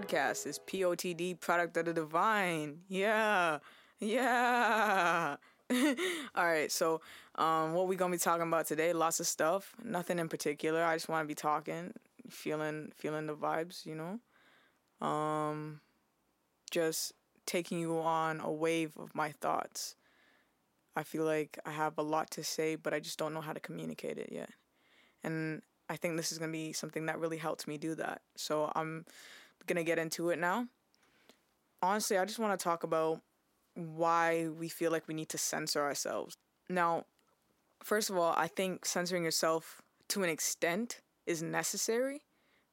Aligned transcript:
podcast 0.00 0.46
is 0.46 0.58
POTD, 0.58 1.40
product 1.40 1.76
of 1.76 1.84
the 1.86 1.92
divine. 1.92 2.80
Yeah, 2.88 3.58
yeah. 3.98 5.36
All 6.34 6.46
right, 6.46 6.70
so 6.72 7.00
um, 7.36 7.74
what 7.74 7.86
we 7.86 7.96
gonna 7.96 8.12
be 8.12 8.18
talking 8.18 8.46
about 8.46 8.66
today? 8.66 8.92
Lots 8.92 9.20
of 9.20 9.26
stuff. 9.26 9.74
Nothing 9.84 10.18
in 10.18 10.28
particular. 10.28 10.82
I 10.82 10.96
just 10.96 11.08
want 11.08 11.24
to 11.24 11.28
be 11.28 11.34
talking, 11.34 11.92
feeling, 12.28 12.92
feeling 12.96 13.26
the 13.26 13.34
vibes. 13.34 13.86
You 13.86 13.94
know, 15.00 15.06
um, 15.06 15.80
just 16.70 17.12
taking 17.46 17.78
you 17.78 17.98
on 17.98 18.40
a 18.40 18.50
wave 18.50 18.96
of 18.98 19.14
my 19.14 19.32
thoughts. 19.32 19.96
I 20.96 21.02
feel 21.02 21.24
like 21.24 21.58
I 21.64 21.70
have 21.70 21.98
a 21.98 22.02
lot 22.02 22.30
to 22.32 22.44
say, 22.44 22.74
but 22.74 22.92
I 22.92 23.00
just 23.00 23.18
don't 23.18 23.32
know 23.32 23.40
how 23.40 23.52
to 23.52 23.60
communicate 23.60 24.18
it 24.18 24.30
yet. 24.32 24.50
And 25.22 25.62
I 25.88 25.96
think 25.96 26.16
this 26.16 26.32
is 26.32 26.38
to 26.38 26.48
be 26.48 26.72
something 26.72 27.06
that 27.06 27.18
really 27.18 27.36
helps 27.36 27.68
me 27.68 27.78
do 27.78 27.94
that. 27.96 28.22
So 28.36 28.72
I'm 28.74 29.04
to 29.76 29.84
get 29.84 29.98
into 29.98 30.30
it 30.30 30.38
now. 30.38 30.66
Honestly, 31.82 32.18
I 32.18 32.24
just 32.24 32.38
want 32.38 32.58
to 32.58 32.62
talk 32.62 32.82
about 32.84 33.20
why 33.74 34.48
we 34.48 34.68
feel 34.68 34.90
like 34.90 35.08
we 35.08 35.14
need 35.14 35.28
to 35.30 35.38
censor 35.38 35.80
ourselves. 35.80 36.36
Now, 36.68 37.04
first 37.82 38.10
of 38.10 38.16
all, 38.16 38.34
I 38.36 38.48
think 38.48 38.84
censoring 38.84 39.24
yourself 39.24 39.82
to 40.08 40.22
an 40.22 40.28
extent 40.28 41.00
is 41.26 41.42
necessary 41.42 42.22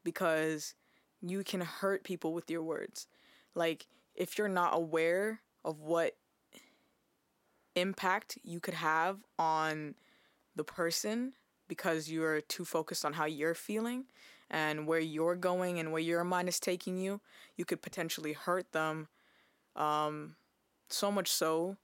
because 0.03 0.73
you 1.21 1.43
can 1.43 1.61
hurt 1.61 2.03
people 2.03 2.33
with 2.33 2.49
your 2.49 2.63
words. 2.63 3.07
Like, 3.55 3.87
if 4.15 4.37
you're 4.37 4.49
not 4.49 4.75
aware 4.75 5.41
of 5.63 5.81
what 5.81 6.15
impact 7.75 8.37
you 8.43 8.59
could 8.59 8.73
have 8.73 9.19
on 9.37 9.95
the 10.55 10.63
person 10.63 11.33
because 11.67 12.09
you're 12.09 12.41
too 12.41 12.65
focused 12.65 13.05
on 13.05 13.13
how 13.13 13.25
you're 13.25 13.53
feeling 13.53 14.05
and 14.49 14.87
where 14.87 14.99
you're 14.99 15.35
going 15.35 15.79
and 15.79 15.91
where 15.91 16.01
your 16.01 16.23
mind 16.23 16.47
is 16.47 16.59
taking 16.59 16.97
you, 16.97 17.21
you 17.55 17.65
could 17.65 17.81
potentially 17.81 18.33
hurt 18.33 18.71
them 18.71 19.07
um, 19.75 20.35
so 20.89 21.11
much 21.11 21.29
so 21.29 21.77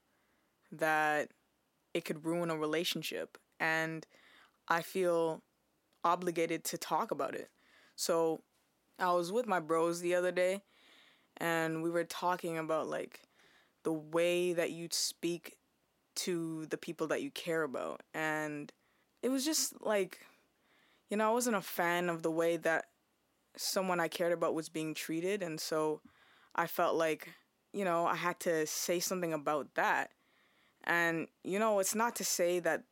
that 0.72 1.30
it 1.92 2.04
could 2.04 2.24
ruin 2.24 2.50
a 2.50 2.56
relationship. 2.56 3.38
And 3.60 4.06
I 4.68 4.82
feel 4.82 5.42
obligated 6.02 6.64
to 6.64 6.78
talk 6.78 7.10
about 7.10 7.34
it. 7.34 7.50
So 7.96 8.40
I 8.98 9.12
was 9.12 9.30
with 9.30 9.46
my 9.46 9.60
bros 9.60 10.00
the 10.00 10.14
other 10.14 10.32
day 10.32 10.62
and 11.36 11.82
we 11.82 11.90
were 11.90 12.04
talking 12.04 12.58
about 12.58 12.88
like 12.88 13.20
the 13.82 13.92
way 13.92 14.52
that 14.52 14.70
you 14.72 14.88
speak 14.90 15.58
to 16.16 16.66
the 16.66 16.78
people 16.78 17.06
that 17.08 17.22
you 17.22 17.30
care 17.30 17.62
about. 17.62 18.02
And 18.12 18.72
it 19.22 19.28
was 19.28 19.44
just 19.44 19.74
like, 19.84 20.20
you 21.14 21.18
know, 21.18 21.30
I 21.30 21.32
wasn't 21.32 21.54
a 21.54 21.60
fan 21.60 22.08
of 22.08 22.24
the 22.24 22.30
way 22.32 22.56
that 22.56 22.86
someone 23.56 24.00
I 24.00 24.08
cared 24.08 24.32
about 24.32 24.52
was 24.52 24.68
being 24.68 24.94
treated. 24.94 25.44
And 25.44 25.60
so 25.60 26.00
I 26.56 26.66
felt 26.66 26.96
like, 26.96 27.28
you 27.72 27.84
know, 27.84 28.04
I 28.04 28.16
had 28.16 28.40
to 28.40 28.66
say 28.66 28.98
something 28.98 29.32
about 29.32 29.76
that. 29.76 30.10
And, 30.82 31.28
you 31.44 31.60
know, 31.60 31.78
it's 31.78 31.94
not 31.94 32.16
to 32.16 32.24
say 32.24 32.58
that 32.58 32.82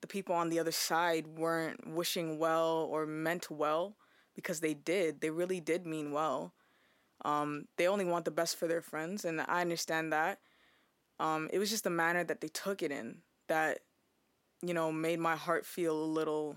the 0.00 0.06
people 0.06 0.36
on 0.36 0.50
the 0.50 0.60
other 0.60 0.70
side 0.70 1.26
weren't 1.26 1.84
wishing 1.84 2.38
well 2.38 2.86
or 2.88 3.06
meant 3.06 3.50
well 3.50 3.96
because 4.36 4.60
they 4.60 4.74
did. 4.74 5.20
They 5.20 5.30
really 5.30 5.58
did 5.58 5.84
mean 5.84 6.12
well. 6.12 6.54
Um, 7.24 7.64
they 7.76 7.88
only 7.88 8.04
want 8.04 8.24
the 8.24 8.30
best 8.30 8.56
for 8.56 8.68
their 8.68 8.82
friends, 8.82 9.24
and 9.24 9.40
I 9.40 9.62
understand 9.62 10.12
that. 10.12 10.38
Um, 11.18 11.50
it 11.52 11.58
was 11.58 11.70
just 11.70 11.82
the 11.82 11.90
manner 11.90 12.22
that 12.22 12.40
they 12.40 12.46
took 12.46 12.84
it 12.84 12.92
in 12.92 13.22
that 13.48 13.80
you 14.62 14.74
know, 14.74 14.90
made 14.90 15.20
my 15.20 15.36
heart 15.36 15.64
feel 15.64 15.96
a 15.96 16.04
little 16.04 16.56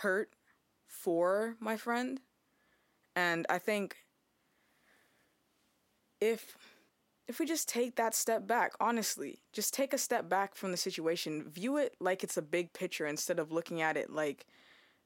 hurt 0.00 0.30
for 0.86 1.56
my 1.60 1.76
friend. 1.76 2.20
And 3.14 3.46
I 3.48 3.58
think 3.58 3.96
if 6.20 6.56
if 7.28 7.38
we 7.38 7.46
just 7.46 7.68
take 7.68 7.96
that 7.96 8.14
step 8.14 8.46
back, 8.46 8.72
honestly, 8.80 9.42
just 9.52 9.72
take 9.72 9.92
a 9.92 9.98
step 9.98 10.28
back 10.28 10.54
from 10.54 10.70
the 10.70 10.76
situation, 10.76 11.48
view 11.48 11.76
it 11.76 11.94
like 12.00 12.24
it's 12.24 12.36
a 12.36 12.42
big 12.42 12.72
picture 12.72 13.06
instead 13.06 13.38
of 13.38 13.52
looking 13.52 13.80
at 13.80 13.96
it 13.96 14.10
like, 14.10 14.46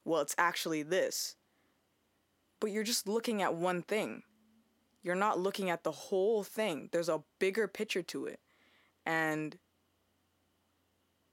well, 0.03 0.21
it's 0.21 0.35
actually 0.37 0.83
this. 0.83 1.35
But 2.59 2.71
you're 2.71 2.83
just 2.83 3.07
looking 3.07 3.41
at 3.41 3.53
one 3.53 3.81
thing. 3.83 4.23
You're 5.03 5.15
not 5.15 5.39
looking 5.39 5.69
at 5.69 5.83
the 5.83 5.91
whole 5.91 6.43
thing. 6.43 6.89
There's 6.91 7.09
a 7.09 7.23
bigger 7.39 7.67
picture 7.67 8.01
to 8.03 8.25
it. 8.25 8.39
And 9.05 9.57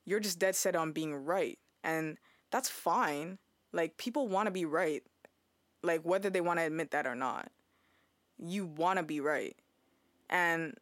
you're 0.04 0.20
just 0.20 0.38
dead 0.38 0.54
set 0.54 0.76
on 0.76 0.92
being 0.92 1.14
right. 1.14 1.58
And 1.82 2.18
that's 2.52 2.68
fine. 2.68 3.38
Like, 3.74 3.96
people 3.96 4.28
want 4.28 4.46
to 4.46 4.50
be 4.50 4.64
right. 4.64 5.02
Like, 5.82 6.02
whether 6.02 6.30
they 6.30 6.40
want 6.40 6.60
to 6.60 6.64
admit 6.64 6.92
that 6.92 7.06
or 7.06 7.14
not. 7.14 7.50
You 8.38 8.64
want 8.64 8.98
to 8.98 9.02
be 9.02 9.20
right. 9.20 9.56
And, 10.30 10.74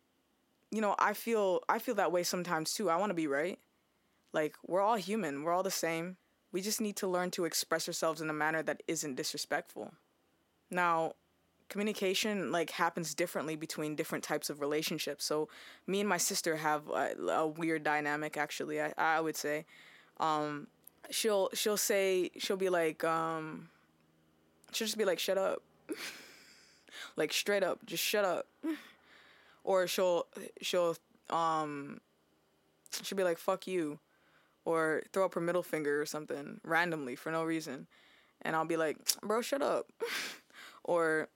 you 0.70 0.80
know, 0.80 0.94
I 0.98 1.12
feel 1.14 1.60
I 1.68 1.78
feel 1.78 1.94
that 1.96 2.12
way 2.12 2.22
sometimes 2.22 2.72
too. 2.72 2.88
I 2.88 2.96
want 2.96 3.10
to 3.10 3.14
be 3.14 3.26
right. 3.26 3.58
Like, 4.32 4.56
we're 4.66 4.80
all 4.80 4.96
human. 4.96 5.42
We're 5.42 5.52
all 5.52 5.62
the 5.62 5.70
same. 5.70 6.16
We 6.52 6.60
just 6.60 6.80
need 6.80 6.96
to 6.96 7.08
learn 7.08 7.30
to 7.32 7.44
express 7.44 7.88
ourselves 7.88 8.20
in 8.20 8.30
a 8.30 8.34
manner 8.34 8.62
that 8.62 8.82
isn't 8.86 9.16
disrespectful. 9.16 9.94
Now, 10.70 11.14
communication 11.68 12.52
like 12.52 12.70
happens 12.70 13.14
differently 13.14 13.56
between 13.56 13.96
different 13.96 14.22
types 14.22 14.50
of 14.50 14.60
relationships. 14.60 15.24
So 15.24 15.48
me 15.86 16.00
and 16.00 16.08
my 16.08 16.18
sister 16.18 16.56
have 16.56 16.88
a, 16.88 17.16
a 17.28 17.46
weird 17.46 17.82
dynamic 17.82 18.36
actually. 18.36 18.80
I 18.80 18.92
I 18.98 19.20
would 19.20 19.36
say, 19.36 19.64
um, 20.20 20.66
she'll 21.12 21.50
she'll 21.54 21.76
say 21.76 22.30
she'll 22.38 22.56
be 22.56 22.68
like 22.68 23.04
um, 23.04 23.68
she'll 24.72 24.86
just 24.86 24.98
be 24.98 25.04
like 25.04 25.18
shut 25.18 25.38
up, 25.38 25.62
like 27.16 27.32
straight 27.32 27.62
up 27.62 27.84
just 27.86 28.02
shut 28.02 28.24
up, 28.24 28.46
or 29.64 29.86
she'll 29.86 30.26
she'll 30.60 30.96
um 31.30 32.00
she'll 33.02 33.16
be 33.16 33.24
like 33.24 33.38
fuck 33.38 33.66
you, 33.66 33.98
or 34.64 35.02
throw 35.12 35.24
up 35.26 35.34
her 35.34 35.40
middle 35.40 35.62
finger 35.62 36.00
or 36.00 36.06
something 36.06 36.60
randomly 36.64 37.14
for 37.14 37.30
no 37.30 37.44
reason, 37.44 37.86
and 38.40 38.56
I'll 38.56 38.64
be 38.64 38.76
like 38.76 38.96
bro 39.20 39.42
shut 39.42 39.62
up, 39.62 39.92
or 40.84 41.28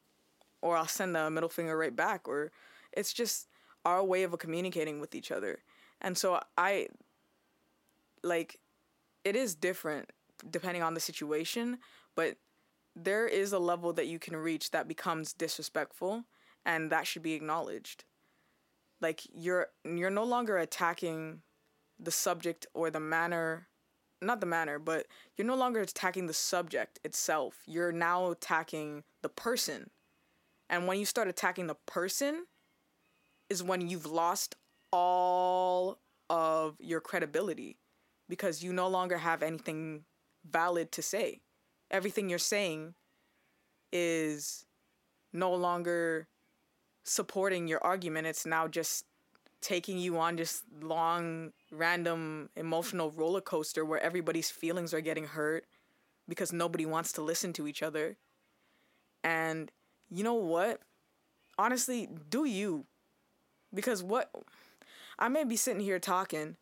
or 0.62 0.76
I'll 0.76 0.88
send 0.88 1.14
the 1.14 1.30
middle 1.30 1.48
finger 1.48 1.76
right 1.76 1.94
back. 1.94 2.26
Or 2.26 2.50
it's 2.92 3.12
just 3.12 3.48
our 3.84 4.02
way 4.02 4.22
of 4.24 4.36
communicating 4.38 5.00
with 5.00 5.14
each 5.14 5.30
other. 5.30 5.60
And 6.00 6.18
so 6.18 6.40
I 6.58 6.88
like 8.22 8.58
it 9.26 9.34
is 9.34 9.54
different 9.54 10.12
depending 10.50 10.82
on 10.82 10.94
the 10.94 11.00
situation, 11.00 11.78
but 12.14 12.36
there 12.94 13.26
is 13.26 13.52
a 13.52 13.58
level 13.58 13.92
that 13.92 14.06
you 14.06 14.18
can 14.18 14.36
reach 14.36 14.70
that 14.70 14.86
becomes 14.86 15.32
disrespectful 15.32 16.24
and 16.64 16.92
that 16.92 17.06
should 17.06 17.22
be 17.22 17.32
acknowledged. 17.32 18.04
Like 19.00 19.22
you're 19.34 19.66
you're 19.84 20.10
no 20.10 20.24
longer 20.24 20.56
attacking 20.58 21.42
the 21.98 22.10
subject 22.10 22.66
or 22.72 22.90
the 22.90 23.00
manner 23.00 23.68
not 24.22 24.40
the 24.40 24.46
manner, 24.46 24.78
but 24.78 25.06
you're 25.36 25.46
no 25.46 25.56
longer 25.56 25.80
attacking 25.80 26.26
the 26.26 26.32
subject 26.32 26.98
itself. 27.04 27.58
You're 27.66 27.92
now 27.92 28.30
attacking 28.30 29.04
the 29.22 29.28
person 29.28 29.90
and 30.68 30.86
when 30.86 30.98
you 30.98 31.04
start 31.04 31.28
attacking 31.28 31.66
the 31.66 31.76
person, 31.86 32.46
is 33.48 33.62
when 33.62 33.88
you've 33.88 34.06
lost 34.06 34.56
all 34.90 35.98
of 36.28 36.76
your 36.80 37.00
credibility 37.00 37.76
because 38.28 38.62
you 38.62 38.72
no 38.72 38.88
longer 38.88 39.18
have 39.18 39.42
anything 39.42 40.04
valid 40.48 40.92
to 40.92 41.02
say. 41.02 41.40
Everything 41.90 42.28
you're 42.28 42.38
saying 42.38 42.94
is 43.92 44.66
no 45.32 45.54
longer 45.54 46.28
supporting 47.04 47.68
your 47.68 47.82
argument. 47.84 48.26
It's 48.26 48.46
now 48.46 48.66
just 48.66 49.04
taking 49.60 49.98
you 49.98 50.18
on 50.18 50.36
just 50.36 50.62
long, 50.80 51.52
random 51.72 52.50
emotional 52.56 53.10
roller 53.10 53.40
coaster 53.40 53.84
where 53.84 54.00
everybody's 54.00 54.50
feelings 54.50 54.92
are 54.92 55.00
getting 55.00 55.26
hurt 55.26 55.64
because 56.28 56.52
nobody 56.52 56.86
wants 56.86 57.12
to 57.12 57.22
listen 57.22 57.52
to 57.54 57.66
each 57.66 57.82
other. 57.82 58.16
And 59.22 59.70
you 60.10 60.22
know 60.24 60.34
what? 60.34 60.80
Honestly, 61.58 62.08
do 62.28 62.44
you. 62.44 62.86
Because 63.72 64.02
what 64.02 64.30
I 65.18 65.28
may 65.28 65.44
be 65.44 65.56
sitting 65.56 65.80
here 65.80 65.98
talking 65.98 66.56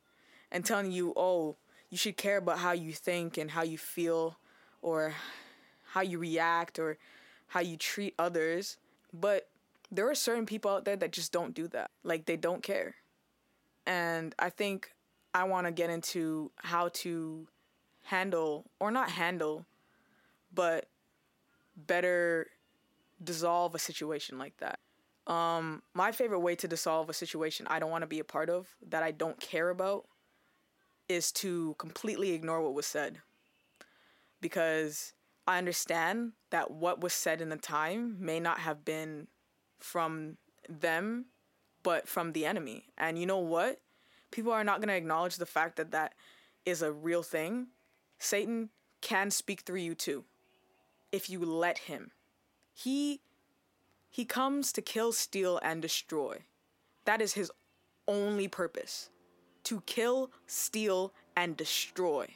and 0.55 0.65
telling 0.65 0.93
you, 0.93 1.13
oh, 1.17 1.57
you 1.91 1.99
should 1.99 2.17
care 2.17 2.39
about 2.39 2.61
how 2.61 2.73
you 2.73 2.93
think 2.93 3.37
and 3.37 3.51
how 3.51 3.63
you 3.63 3.77
feel 3.77 4.39
or 4.81 5.15
how 5.89 6.01
you 6.01 6.19
react 6.19 6.79
or 6.79 6.97
how 7.49 7.61
you 7.61 7.77
treat 7.77 8.15
others. 8.19 8.79
But 9.13 9.49
there 9.91 10.09
are 10.09 10.15
certain 10.15 10.47
people 10.47 10.71
out 10.71 10.85
there 10.85 10.97
that 10.97 11.13
just 11.13 11.33
don't 11.33 11.55
do 11.55 11.69
that. 11.69 11.91
Like 12.05 12.27
they 12.27 12.37
don't 12.37 12.63
care. 12.63 12.95
And 13.87 14.35
I 14.39 14.49
think 14.49 14.95
I 15.35 15.45
want 15.45 15.67
to 15.67 15.73
get 15.73 15.91
into 15.91 16.53
how 16.57 16.89
to 16.95 17.49
handle, 18.05 18.65
or 18.79 18.91
not 18.91 19.11
handle, 19.11 19.67
but 20.55 20.87
better 21.77 22.47
dissolve 23.23 23.75
a 23.75 23.79
situation 23.79 24.39
like 24.39 24.57
that. 24.59 24.79
Um, 25.27 25.83
my 25.95 26.13
favorite 26.13 26.41
way 26.41 26.55
to 26.57 26.69
dissolve 26.69 27.09
a 27.09 27.15
situation 27.15 27.67
I 27.69 27.79
don't 27.79 27.91
want 27.91 28.03
to 28.03 28.07
be 28.07 28.21
a 28.21 28.25
part 28.25 28.51
of, 28.51 28.69
that 28.89 29.03
I 29.03 29.11
don't 29.11 29.41
care 29.41 29.71
about, 29.71 30.07
is 31.09 31.33
to 31.33 31.75
completely 31.79 32.33
ignore 32.33 32.63
what 32.63 32.75
was 32.75 32.87
said. 32.87 33.19
Because 34.41 35.13
I 35.47 35.59
understand 35.59 36.33
that 36.51 36.71
what 36.71 37.01
was 37.01 37.13
said 37.13 37.41
in 37.41 37.49
the 37.49 37.57
time 37.57 38.17
may 38.19 38.41
not 38.41 38.61
have 38.61 38.85
been 38.85 39.29
from 39.79 40.37
them, 40.69 41.27
but 41.83 42.09
from 42.09 42.33
the 42.33 42.47
enemy. 42.47 42.87
And 42.97 43.19
you 43.19 43.27
know 43.27 43.39
what? 43.39 43.81
People 44.31 44.53
are 44.53 44.65
not 44.65 44.81
going 44.81 44.89
to 44.89 44.97
acknowledge 44.97 45.37
the 45.37 45.47
fact 45.47 45.77
that 45.77 45.93
that 45.93 46.15
is 46.65 46.83
a 46.83 46.93
real 46.93 47.23
thing. 47.23 47.69
Satan 48.19 48.71
can 49.01 49.31
speak 49.31 49.61
through 49.61 49.81
you 49.81 49.95
too 49.95 50.25
if 51.13 51.29
you 51.29 51.45
let 51.45 51.79
him. 51.79 52.11
He 52.73 53.21
he 54.11 54.25
comes 54.25 54.73
to 54.73 54.81
kill, 54.81 55.13
steal 55.13 55.59
and 55.63 55.83
destroy. 55.83 56.39
That 57.05 57.21
is 57.21 57.35
his 57.35 57.51
only 58.07 58.49
purpose. 58.49 59.11
To 59.65 59.81
kill, 59.83 60.31
steal 60.47 61.13
and 61.37 61.57
destroy. 61.57 62.27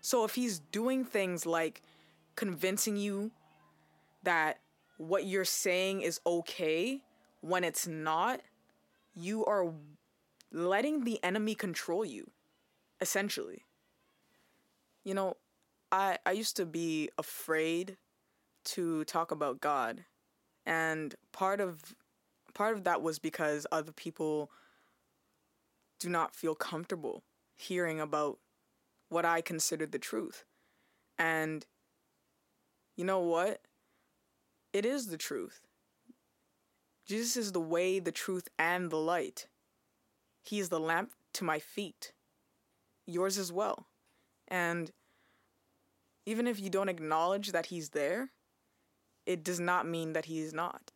So 0.00 0.24
if 0.24 0.34
he's 0.34 0.58
doing 0.58 1.04
things 1.04 1.46
like 1.46 1.82
convincing 2.36 2.96
you 2.96 3.30
that 4.22 4.58
what 4.96 5.26
you're 5.26 5.44
saying 5.44 6.02
is 6.02 6.20
okay 6.26 7.02
when 7.40 7.64
it's 7.64 7.86
not, 7.86 8.40
you 9.14 9.44
are 9.44 9.72
letting 10.52 11.04
the 11.04 11.22
enemy 11.22 11.54
control 11.54 12.04
you, 12.04 12.30
essentially. 13.00 13.64
You 15.04 15.14
know, 15.14 15.36
I 15.92 16.18
I 16.26 16.32
used 16.32 16.56
to 16.56 16.66
be 16.66 17.10
afraid 17.18 17.96
to 18.64 19.04
talk 19.04 19.30
about 19.30 19.60
God. 19.60 20.04
And 20.66 21.14
part 21.32 21.60
of 21.60 21.94
part 22.54 22.76
of 22.76 22.84
that 22.84 23.02
was 23.02 23.18
because 23.18 23.66
other 23.72 23.92
people 23.92 24.50
do 25.98 26.08
not 26.08 26.34
feel 26.34 26.54
comfortable 26.54 27.24
hearing 27.56 28.00
about 28.00 28.38
what 29.08 29.24
I 29.24 29.40
considered 29.40 29.92
the 29.92 29.98
truth. 29.98 30.44
And 31.18 31.66
you 32.96 33.04
know 33.04 33.20
what? 33.20 33.62
It 34.72 34.84
is 34.84 35.06
the 35.06 35.16
truth. 35.16 35.60
Jesus 37.06 37.36
is 37.36 37.52
the 37.52 37.60
way, 37.60 37.98
the 37.98 38.12
truth, 38.12 38.48
and 38.58 38.90
the 38.90 38.96
light. 38.96 39.46
He 40.42 40.58
is 40.58 40.68
the 40.68 40.80
lamp 40.80 41.12
to 41.34 41.44
my 41.44 41.58
feet. 41.58 42.12
Yours 43.06 43.38
as 43.38 43.50
well. 43.50 43.86
And 44.46 44.92
even 46.26 46.46
if 46.46 46.60
you 46.60 46.68
don't 46.68 46.90
acknowledge 46.90 47.52
that 47.52 47.66
He's 47.66 47.90
there, 47.90 48.30
it 49.24 49.42
does 49.42 49.58
not 49.58 49.86
mean 49.86 50.12
that 50.12 50.26
He 50.26 50.40
is 50.40 50.52
not. 50.52 50.92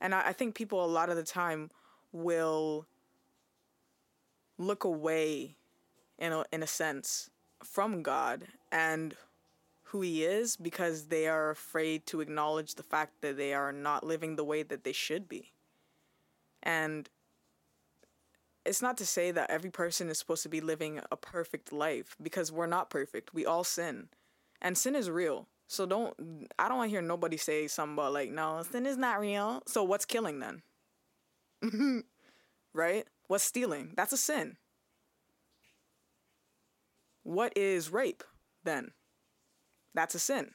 And 0.00 0.14
I, 0.14 0.28
I 0.28 0.32
think 0.32 0.54
people 0.54 0.82
a 0.82 0.86
lot 0.86 1.10
of 1.10 1.16
the 1.16 1.22
time 1.22 1.70
will 2.12 2.86
look 4.58 4.84
away 4.84 5.56
in 6.18 6.32
a, 6.32 6.44
in 6.52 6.62
a 6.62 6.66
sense 6.66 7.30
from 7.62 8.02
God 8.02 8.46
and 8.70 9.14
who 9.84 10.02
he 10.02 10.24
is 10.24 10.56
because 10.56 11.06
they 11.06 11.26
are 11.28 11.50
afraid 11.50 12.06
to 12.06 12.20
acknowledge 12.20 12.74
the 12.74 12.82
fact 12.82 13.22
that 13.22 13.36
they 13.36 13.54
are 13.54 13.72
not 13.72 14.04
living 14.04 14.36
the 14.36 14.44
way 14.44 14.62
that 14.62 14.84
they 14.84 14.92
should 14.92 15.28
be. 15.28 15.52
And 16.62 17.08
it's 18.66 18.82
not 18.82 18.98
to 18.98 19.06
say 19.06 19.30
that 19.30 19.50
every 19.50 19.70
person 19.70 20.10
is 20.10 20.18
supposed 20.18 20.42
to 20.42 20.48
be 20.48 20.60
living 20.60 21.00
a 21.10 21.16
perfect 21.16 21.72
life 21.72 22.16
because 22.20 22.52
we're 22.52 22.66
not 22.66 22.90
perfect. 22.90 23.32
We 23.32 23.46
all 23.46 23.64
sin. 23.64 24.08
And 24.60 24.76
sin 24.76 24.94
is 24.94 25.08
real. 25.08 25.46
So 25.68 25.86
don't 25.86 26.14
I 26.58 26.68
don't 26.68 26.78
want 26.78 26.88
to 26.88 26.90
hear 26.90 27.02
nobody 27.02 27.36
say 27.36 27.66
something 27.66 27.94
about 27.94 28.12
like 28.12 28.30
no, 28.30 28.62
sin 28.70 28.86
is 28.86 28.96
not 28.96 29.20
real. 29.20 29.62
So 29.66 29.84
what's 29.84 30.04
killing 30.04 30.40
then? 30.40 30.62
right? 32.74 33.06
What's 33.28 33.44
stealing? 33.44 33.92
That's 33.94 34.12
a 34.12 34.16
sin. 34.16 34.56
What 37.22 37.56
is 37.56 37.90
rape 37.92 38.24
then? 38.64 38.92
That's 39.94 40.14
a 40.14 40.18
sin. 40.18 40.52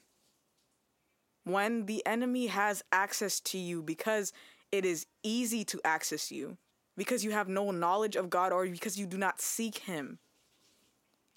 When 1.44 1.86
the 1.86 2.06
enemy 2.06 2.48
has 2.48 2.84
access 2.92 3.40
to 3.42 3.58
you 3.58 3.84
because 3.84 4.34
it 4.72 4.86
is 4.86 5.06
easy 5.24 5.64
to 5.66 5.80
access 5.86 6.32
you, 6.32 6.58
because 6.98 7.24
you 7.24 7.32
have 7.32 7.48
no 7.48 7.72
knowledge 7.72 8.16
of 8.16 8.30
God 8.30 8.52
or 8.52 8.66
because 8.66 8.98
you 8.98 9.06
do 9.06 9.18
not 9.18 9.40
seek 9.40 9.80
Him, 9.80 10.20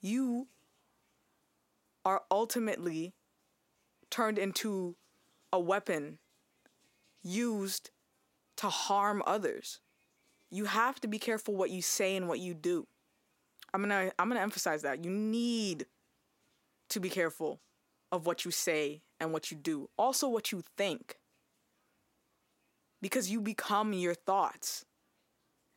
you 0.01 0.49
are 2.05 2.23
ultimately 2.31 3.15
turned 4.11 4.39
into 4.39 4.97
a 5.53 5.59
weapon 5.59 6.19
used 7.23 7.91
to 8.57 8.69
harm 8.69 9.23
others. 9.27 9.81
You 10.51 10.67
have 10.67 11.01
to 11.01 11.09
be 11.09 11.19
careful 11.19 11.55
what 11.55 11.71
you 11.71 11.83
say 11.83 12.17
and 12.17 12.29
what 12.29 12.39
you 12.39 12.55
do. 12.55 12.87
I'm 13.75 13.83
going 13.83 13.91
to 13.91 14.15
I'm 14.19 14.29
going 14.29 14.39
to 14.39 14.43
emphasize 14.43 14.83
that. 14.83 15.05
You 15.05 15.11
need 15.11 15.87
to 16.89 17.01
be 17.01 17.09
careful 17.09 17.61
of 18.13 18.27
what 18.27 18.45
you 18.45 18.51
say 18.51 19.03
and 19.21 19.33
what 19.33 19.51
you 19.51 19.57
do. 19.57 19.91
Also 19.99 20.29
what 20.29 20.53
you 20.53 20.63
think. 20.77 21.17
Because 23.03 23.31
you 23.31 23.41
become 23.41 23.93
your 23.93 24.15
thoughts. 24.15 24.85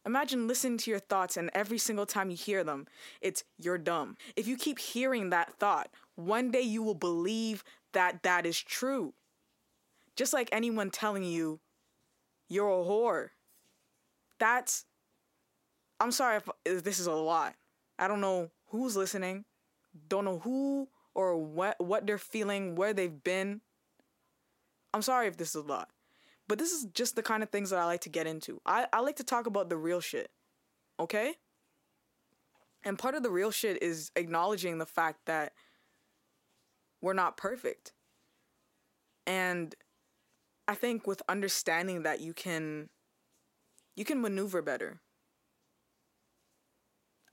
Imagine 0.05 0.47
listening 0.47 0.77
to 0.79 0.91
your 0.91 0.99
thoughts 0.99 1.35
and 1.35 1.51
every 1.53 1.77
single 1.77 2.05
time 2.05 2.29
you 2.29 2.37
hear 2.37 2.63
them, 2.63 2.87
it's 3.21 3.43
you're 3.57 3.77
dumb. 3.77 4.15
If 4.35 4.47
you 4.47 4.55
keep 4.55 4.79
hearing 4.79 5.29
that 5.29 5.53
thought, 5.59 5.89
one 6.15 6.51
day 6.51 6.61
you 6.61 6.81
will 6.81 6.95
believe 6.95 7.63
that 7.93 8.23
that 8.23 8.45
is 8.45 8.59
true. 8.59 9.13
Just 10.15 10.33
like 10.33 10.49
anyone 10.51 10.89
telling 10.89 11.23
you 11.23 11.59
you're 12.47 12.69
a 12.69 12.83
whore. 12.83 13.29
That's 14.39 14.85
I'm 15.99 16.11
sorry 16.11 16.39
if 16.65 16.83
this 16.83 16.99
is 16.99 17.07
a 17.07 17.13
lot. 17.13 17.55
I 17.97 18.07
don't 18.07 18.21
know 18.21 18.51
who's 18.67 18.95
listening, 18.95 19.45
don't 20.07 20.25
know 20.25 20.39
who 20.39 20.87
or 21.13 21.37
what 21.37 21.75
what 21.79 22.07
they're 22.07 22.17
feeling, 22.17 22.75
where 22.75 22.93
they've 22.93 23.23
been. 23.23 23.61
I'm 24.93 25.01
sorry 25.01 25.27
if 25.27 25.37
this 25.37 25.49
is 25.49 25.55
a 25.55 25.61
lot. 25.61 25.89
But 26.47 26.57
this 26.57 26.71
is 26.71 26.85
just 26.93 27.15
the 27.15 27.21
kind 27.21 27.43
of 27.43 27.49
things 27.49 27.69
that 27.69 27.79
I 27.79 27.85
like 27.85 28.01
to 28.01 28.09
get 28.09 28.25
into. 28.25 28.59
I, 28.65 28.87
I 28.91 29.01
like 29.01 29.17
to 29.17 29.23
talk 29.23 29.45
about 29.45 29.69
the 29.69 29.77
real 29.77 29.99
shit. 29.99 30.31
Okay? 30.99 31.35
And 32.83 32.97
part 32.97 33.13
of 33.13 33.21
the 33.21 33.29
real 33.29 33.51
shit 33.51 33.83
is 33.83 34.11
acknowledging 34.15 34.79
the 34.79 34.87
fact 34.87 35.19
that 35.27 35.53
we're 37.01 37.13
not 37.13 37.37
perfect. 37.37 37.93
And 39.27 39.75
I 40.67 40.73
think 40.73 41.05
with 41.05 41.21
understanding 41.29 42.01
that 42.01 42.19
you 42.19 42.33
can 42.33 42.89
you 43.99 44.05
can 44.05 44.21
maneuver 44.21 44.61
better 44.61 45.01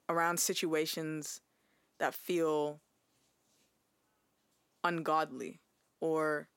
around 0.08 0.40
situations 0.40 1.40
that 2.00 2.12
feel 2.12 2.80
ungodly 4.82 5.60
or 6.00 6.48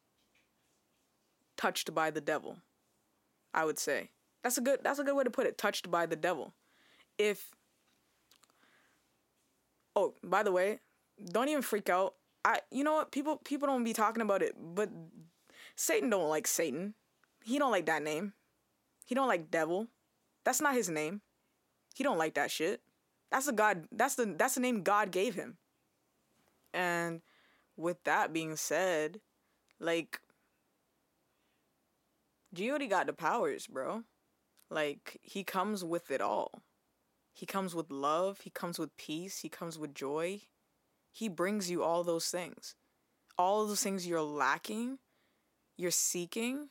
touched 1.57 1.93
by 1.93 2.09
the 2.09 2.21
devil. 2.21 2.57
I 3.53 3.65
would 3.65 3.77
say. 3.77 4.09
That's 4.41 4.57
a 4.57 4.61
good 4.61 4.79
that's 4.83 4.97
a 4.97 5.03
good 5.03 5.15
way 5.15 5.25
to 5.25 5.29
put 5.29 5.45
it, 5.45 5.59
touched 5.59 5.91
by 5.91 6.07
the 6.07 6.15
devil. 6.15 6.55
If 7.19 7.51
Oh, 9.95 10.15
by 10.23 10.41
the 10.41 10.51
way, 10.51 10.79
don't 11.23 11.49
even 11.49 11.61
freak 11.61 11.87
out. 11.87 12.15
I 12.43 12.61
you 12.71 12.83
know 12.83 12.93
what? 12.93 13.11
People 13.11 13.37
people 13.37 13.67
don't 13.67 13.83
be 13.83 13.93
talking 13.93 14.23
about 14.23 14.41
it, 14.41 14.55
but 14.59 14.89
Satan 15.75 16.09
don't 16.09 16.29
like 16.29 16.47
Satan. 16.47 16.95
He 17.43 17.59
don't 17.59 17.71
like 17.71 17.85
that 17.85 18.01
name. 18.01 18.33
He 19.05 19.13
don't 19.13 19.27
like 19.27 19.51
devil. 19.51 19.87
That's 20.45 20.61
not 20.61 20.75
his 20.75 20.89
name. 20.89 21.21
He 21.95 22.03
don't 22.03 22.17
like 22.17 22.35
that 22.35 22.51
shit. 22.51 22.81
That's 23.31 23.45
the 23.45 23.53
God. 23.53 23.85
That's 23.91 24.15
the 24.15 24.35
that's 24.37 24.55
the 24.55 24.61
name 24.61 24.83
God 24.83 25.11
gave 25.11 25.35
him. 25.35 25.57
And 26.73 27.21
with 27.75 28.03
that 28.03 28.33
being 28.33 28.55
said, 28.55 29.21
like 29.79 30.19
G 32.53 32.69
already 32.69 32.87
got 32.87 33.07
the 33.07 33.13
powers, 33.13 33.67
bro. 33.67 34.03
Like 34.69 35.19
he 35.21 35.43
comes 35.43 35.83
with 35.83 36.11
it 36.11 36.21
all. 36.21 36.63
He 37.33 37.45
comes 37.45 37.73
with 37.73 37.91
love, 37.91 38.41
he 38.41 38.49
comes 38.49 38.77
with 38.77 38.97
peace, 38.97 39.39
he 39.39 39.49
comes 39.49 39.79
with 39.79 39.93
joy. 39.93 40.41
He 41.11 41.29
brings 41.29 41.69
you 41.71 41.83
all 41.83 42.03
those 42.03 42.27
things. 42.27 42.75
All 43.37 43.65
those 43.65 43.81
things 43.81 44.05
you're 44.05 44.21
lacking, 44.21 44.99
you're 45.77 45.91
seeking. 45.91 46.69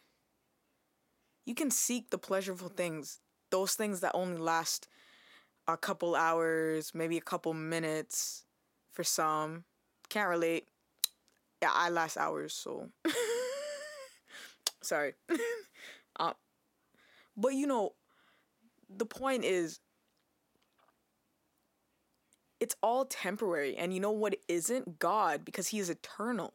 You 1.46 1.54
can 1.54 1.70
seek 1.70 2.10
the 2.10 2.18
pleasurable 2.18 2.68
things, 2.68 3.20
those 3.50 3.74
things 3.74 4.00
that 4.00 4.12
only 4.14 4.38
last 4.38 4.88
a 5.66 5.76
couple 5.76 6.14
hours, 6.14 6.92
maybe 6.94 7.16
a 7.16 7.22
couple 7.22 7.52
minutes 7.54 8.44
for 8.92 9.04
some. 9.04 9.64
Can't 10.08 10.28
relate. 10.28 10.68
Yeah, 11.62 11.70
I 11.72 11.90
last 11.90 12.16
hours, 12.16 12.54
so 12.54 12.88
sorry. 14.82 15.14
um, 16.20 16.34
but 17.36 17.54
you 17.54 17.66
know, 17.66 17.94
the 18.88 19.06
point 19.06 19.44
is 19.44 19.80
it's 22.60 22.74
all 22.82 23.04
temporary. 23.04 23.76
And 23.76 23.92
you 23.92 24.00
know 24.00 24.10
what 24.10 24.36
isn't? 24.48 24.98
God, 24.98 25.44
because 25.44 25.68
He 25.68 25.78
is 25.78 25.90
eternal. 25.90 26.54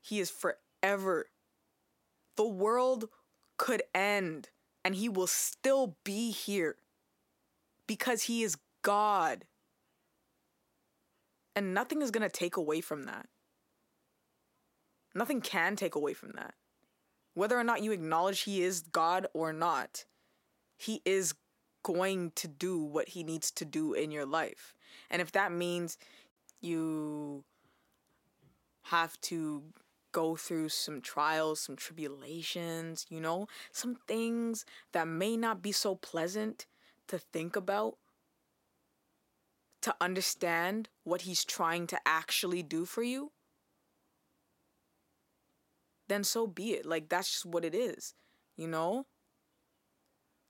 He 0.00 0.20
is 0.20 0.30
forever. 0.30 1.26
The 2.36 2.46
world 2.46 3.08
could 3.56 3.82
end 3.94 4.48
and 4.84 4.94
He 4.94 5.08
will 5.08 5.26
still 5.26 5.96
be 6.04 6.30
here 6.30 6.76
because 7.86 8.22
he 8.22 8.42
is 8.42 8.56
God. 8.82 9.44
And 11.54 11.74
nothing 11.74 12.00
is 12.00 12.10
going 12.10 12.22
to 12.22 12.28
take 12.28 12.56
away 12.56 12.80
from 12.80 13.02
that. 13.04 13.26
Nothing 15.14 15.42
can 15.42 15.76
take 15.76 15.94
away 15.94 16.14
from 16.14 16.32
that. 16.36 16.54
Whether 17.34 17.58
or 17.58 17.64
not 17.64 17.82
you 17.82 17.92
acknowledge 17.92 18.40
he 18.40 18.62
is 18.62 18.80
God 18.80 19.26
or 19.34 19.52
not, 19.52 20.06
he 20.78 21.02
is 21.04 21.34
going 21.82 22.32
to 22.36 22.48
do 22.48 22.82
what 22.82 23.10
he 23.10 23.22
needs 23.22 23.50
to 23.50 23.64
do 23.66 23.92
in 23.92 24.10
your 24.10 24.24
life. 24.24 24.74
And 25.10 25.20
if 25.20 25.32
that 25.32 25.52
means 25.52 25.98
you 26.62 27.44
have 28.84 29.20
to 29.22 29.62
go 30.12 30.36
through 30.36 30.68
some 30.68 31.00
trials, 31.00 31.60
some 31.60 31.76
tribulations, 31.76 33.06
you 33.08 33.20
know, 33.20 33.48
some 33.72 33.96
things 34.06 34.64
that 34.92 35.08
may 35.08 35.36
not 35.36 35.62
be 35.62 35.72
so 35.72 35.94
pleasant 35.94 36.66
to 37.08 37.18
think 37.18 37.56
about, 37.56 37.96
to 39.80 39.94
understand 40.00 40.88
what 41.04 41.22
he's 41.22 41.44
trying 41.44 41.86
to 41.88 41.98
actually 42.06 42.62
do 42.62 42.84
for 42.84 43.02
you, 43.02 43.32
then 46.08 46.22
so 46.22 46.46
be 46.46 46.72
it. 46.72 46.86
Like, 46.86 47.08
that's 47.08 47.30
just 47.30 47.46
what 47.46 47.64
it 47.64 47.74
is, 47.74 48.14
you 48.56 48.68
know? 48.68 49.06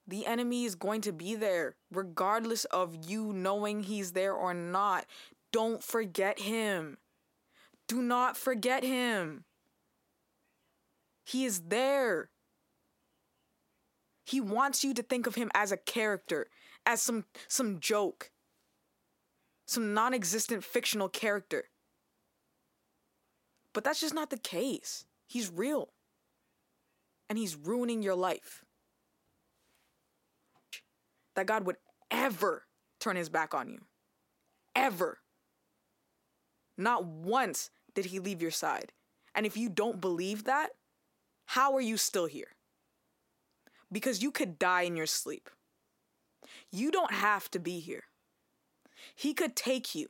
The 0.07 0.27
enemy 0.27 0.65
is 0.65 0.75
going 0.75 1.01
to 1.03 1.13
be 1.13 1.37
there, 1.37 1.77
regardless 1.91 2.65
of 2.67 3.09
you 3.09 3.33
knowing 3.33 3.85
he's 3.85 4.13
there 4.13 4.35
or 4.35 4.53
not. 4.53 5.07
Don't 5.53 5.83
forget 5.83 6.41
him. 6.41 6.99
Do 7.87 8.03
not 8.03 8.37
forget 8.37 8.83
him. 8.83 9.45
He 11.25 11.45
is 11.45 11.63
there. 11.69 12.31
He 14.25 14.41
wants 14.41 14.85
you 14.85 14.95
to 14.95 15.03
think 15.03 15.27
of 15.27 15.35
him 15.35 15.51
as 15.55 15.73
a 15.73 15.77
character, 15.77 16.47
as 16.87 17.03
some 17.03 17.25
some 17.49 17.81
joke, 17.81 18.31
some 19.67 19.95
non-existent 19.95 20.65
fictional 20.65 21.09
character. 21.09 21.65
But 23.73 23.85
that's 23.85 24.01
just 24.01 24.15
not 24.15 24.31
the 24.31 24.39
case. 24.39 25.05
He's 25.27 25.51
real. 25.51 25.93
And 27.29 27.39
he's 27.39 27.57
ruining 27.57 28.03
your 28.03 28.15
life. 28.15 28.63
That 31.35 31.47
God 31.47 31.65
would 31.65 31.77
ever 32.11 32.67
turn 33.01 33.17
his 33.17 33.31
back 33.31 33.55
on 33.55 33.69
you. 33.69 33.81
Ever. 34.77 35.19
Not 36.77 37.05
once 37.07 37.71
did 37.95 38.07
he 38.07 38.19
leave 38.19 38.43
your 38.43 38.51
side. 38.51 38.93
And 39.35 39.47
if 39.47 39.57
you 39.57 39.71
don't 39.71 40.01
believe 40.01 40.45
that, 40.45 40.71
how 41.47 41.75
are 41.75 41.81
you 41.81 41.97
still 41.97 42.27
here? 42.27 42.57
Because 43.91 44.23
you 44.23 44.31
could 44.31 44.59
die 44.59 44.83
in 44.83 44.97
your 44.97 45.07
sleep. 45.07 45.51
You 46.71 46.91
don't 46.91 47.13
have 47.13 47.51
to 47.51 47.59
be 47.59 47.81
here. 47.81 48.05
He 49.15 49.35
could 49.35 49.57
take 49.57 49.95
you 49.95 50.09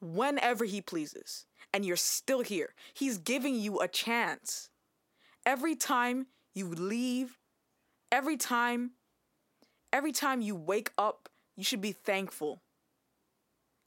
whenever 0.00 0.64
he 0.64 0.80
pleases, 0.80 1.46
and 1.72 1.84
you're 1.84 1.96
still 1.96 2.40
here. 2.40 2.74
He's 2.94 3.18
giving 3.18 3.54
you 3.54 3.80
a 3.80 3.88
chance. 3.88 4.70
Every 5.44 5.74
time 5.74 6.26
you 6.54 6.68
leave, 6.68 7.38
every 8.10 8.36
time, 8.36 8.92
every 9.92 10.12
time 10.12 10.40
you 10.40 10.54
wake 10.54 10.92
up, 10.96 11.28
you 11.56 11.64
should 11.64 11.80
be 11.80 11.92
thankful. 11.92 12.62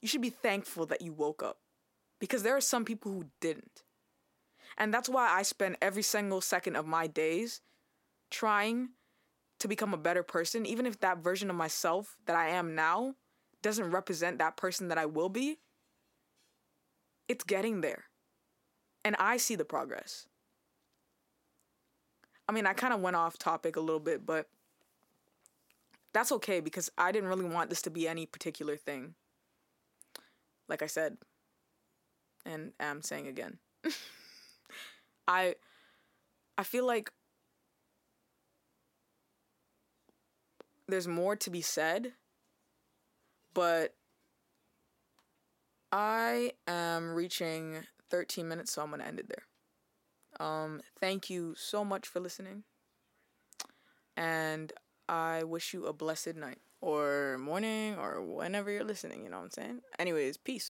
You 0.01 0.07
should 0.07 0.21
be 0.21 0.29
thankful 0.29 0.85
that 0.87 1.01
you 1.01 1.13
woke 1.13 1.41
up 1.41 1.57
because 2.19 2.43
there 2.43 2.55
are 2.55 2.61
some 2.61 2.85
people 2.85 3.11
who 3.11 3.25
didn't. 3.41 3.84
And 4.77 4.93
that's 4.93 5.09
why 5.09 5.29
I 5.29 5.43
spend 5.43 5.77
every 5.81 6.03
single 6.03 6.41
second 6.41 6.75
of 6.75 6.85
my 6.85 7.07
days 7.07 7.61
trying 8.29 8.89
to 9.59 9.67
become 9.67 9.93
a 9.93 9.97
better 9.97 10.23
person, 10.23 10.65
even 10.65 10.85
if 10.85 10.99
that 10.99 11.19
version 11.19 11.49
of 11.49 11.55
myself 11.55 12.17
that 12.25 12.35
I 12.35 12.49
am 12.49 12.75
now 12.75 13.15
doesn't 13.61 13.91
represent 13.91 14.37
that 14.39 14.57
person 14.57 14.89
that 14.89 14.97
I 14.97 15.05
will 15.05 15.29
be. 15.29 15.57
It's 17.27 17.43
getting 17.43 17.81
there. 17.81 18.05
And 19.03 19.15
I 19.17 19.37
see 19.37 19.55
the 19.55 19.65
progress. 19.65 20.27
I 22.47 22.51
mean, 22.51 22.67
I 22.67 22.73
kind 22.73 22.93
of 22.93 23.01
went 23.01 23.15
off 23.15 23.37
topic 23.37 23.75
a 23.75 23.79
little 23.79 23.99
bit, 23.99 24.25
but 24.25 24.47
that's 26.13 26.31
okay 26.31 26.59
because 26.59 26.91
I 26.97 27.11
didn't 27.11 27.29
really 27.29 27.45
want 27.45 27.69
this 27.69 27.81
to 27.83 27.89
be 27.89 28.07
any 28.07 28.25
particular 28.25 28.77
thing. 28.77 29.15
Like 30.67 30.81
I 30.81 30.87
said, 30.87 31.17
and 32.45 32.71
am 32.79 33.01
saying 33.01 33.27
again. 33.27 33.57
I 35.27 35.55
I 36.57 36.63
feel 36.63 36.85
like 36.85 37.11
there's 40.87 41.07
more 41.07 41.35
to 41.35 41.49
be 41.49 41.61
said, 41.61 42.13
but 43.53 43.95
I 45.91 46.51
am 46.67 47.13
reaching 47.13 47.87
13 48.09 48.47
minutes, 48.47 48.71
so 48.73 48.81
I'm 48.83 48.91
gonna 48.91 49.03
end 49.05 49.19
it 49.19 49.29
there. 49.29 49.45
Um, 50.47 50.81
thank 50.99 51.29
you 51.29 51.55
so 51.55 51.85
much 51.85 52.07
for 52.07 52.19
listening, 52.19 52.63
and 54.17 54.71
I 55.07 55.43
wish 55.43 55.73
you 55.73 55.85
a 55.85 55.93
blessed 55.93 56.35
night 56.35 56.59
or 56.81 57.37
morning 57.39 57.95
or 57.97 58.21
whenever 58.21 58.71
you're 58.71 58.83
listening. 58.83 59.23
You 59.23 59.29
know 59.29 59.37
what 59.37 59.45
I'm 59.45 59.51
saying? 59.51 59.81
Anyways, 59.99 60.37
peace. 60.37 60.63